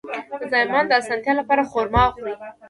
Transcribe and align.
د 0.39 0.41
زایمان 0.53 0.83
د 0.87 0.91
اسانتیا 1.01 1.33
لپاره 1.39 1.67
خرما 1.71 2.01
وخورئ 2.05 2.35